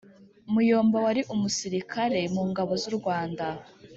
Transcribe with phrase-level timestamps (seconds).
[0.53, 3.45] muyomba wari umusirikare mungabo zu rwanda